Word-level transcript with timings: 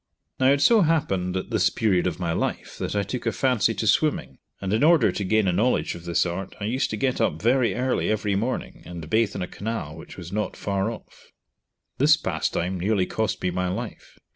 Now 0.39 0.47
it 0.51 0.61
so 0.61 0.81
happened 0.81 1.37
at 1.37 1.51
this 1.51 1.69
period 1.69 2.07
of 2.07 2.19
my 2.19 2.33
life 2.33 2.75
that 2.79 2.95
I 2.95 3.03
took 3.03 3.27
a 3.27 3.31
fancy 3.31 3.75
to 3.75 3.85
swimming, 3.85 4.39
and 4.59 4.73
in 4.73 4.83
order 4.83 5.11
to 5.11 5.23
gain 5.23 5.47
a 5.47 5.53
knowledge 5.53 5.93
of 5.93 6.05
this 6.05 6.25
art 6.25 6.55
I 6.59 6.63
used 6.63 6.89
to 6.89 6.97
get 6.97 7.21
up 7.21 7.39
very 7.39 7.75
early 7.75 8.09
every 8.09 8.33
morning 8.35 8.81
and 8.83 9.07
bathe 9.07 9.35
in 9.35 9.43
a 9.43 9.47
canal 9.47 9.95
which 9.95 10.17
was 10.17 10.31
not 10.31 10.57
far 10.57 10.89
off. 10.89 11.31
This 11.99 12.17
pastime 12.17 12.79
nearly 12.79 13.05
cost 13.05 13.43
me 13.43 13.51
my 13.51 13.67
life. 13.67 14.17